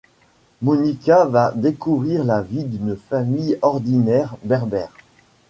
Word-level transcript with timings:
Monica 0.63 1.25
va 1.25 1.51
découvrir 1.55 2.23
la 2.23 2.41
vie 2.41 2.63
d'une 2.63 2.95
famille 2.97 3.59
ordinaire 3.61 4.35
Bérbère. 4.43 4.91